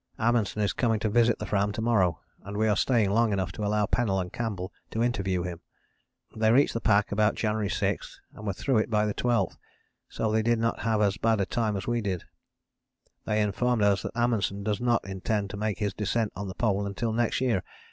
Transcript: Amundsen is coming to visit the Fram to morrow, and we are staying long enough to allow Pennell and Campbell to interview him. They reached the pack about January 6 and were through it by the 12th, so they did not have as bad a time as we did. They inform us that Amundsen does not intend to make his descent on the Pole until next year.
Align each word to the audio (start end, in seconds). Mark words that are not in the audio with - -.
Amundsen 0.17 0.63
is 0.63 0.73
coming 0.73 0.99
to 1.01 1.09
visit 1.09 1.37
the 1.37 1.45
Fram 1.45 1.71
to 1.73 1.79
morrow, 1.79 2.21
and 2.43 2.57
we 2.57 2.67
are 2.67 2.75
staying 2.75 3.11
long 3.11 3.31
enough 3.31 3.51
to 3.51 3.63
allow 3.63 3.85
Pennell 3.85 4.19
and 4.19 4.33
Campbell 4.33 4.73
to 4.89 5.03
interview 5.03 5.43
him. 5.43 5.59
They 6.35 6.51
reached 6.51 6.73
the 6.73 6.81
pack 6.81 7.11
about 7.11 7.35
January 7.35 7.69
6 7.69 8.19
and 8.33 8.47
were 8.47 8.53
through 8.53 8.79
it 8.79 8.89
by 8.89 9.05
the 9.05 9.13
12th, 9.13 9.57
so 10.09 10.31
they 10.31 10.41
did 10.41 10.57
not 10.57 10.79
have 10.79 11.03
as 11.03 11.17
bad 11.17 11.39
a 11.39 11.45
time 11.45 11.77
as 11.77 11.85
we 11.85 12.01
did. 12.01 12.23
They 13.25 13.43
inform 13.43 13.83
us 13.83 14.01
that 14.01 14.15
Amundsen 14.17 14.63
does 14.63 14.81
not 14.81 15.05
intend 15.07 15.51
to 15.51 15.57
make 15.57 15.77
his 15.77 15.93
descent 15.93 16.33
on 16.35 16.47
the 16.47 16.55
Pole 16.55 16.87
until 16.87 17.13
next 17.13 17.39
year. 17.39 17.61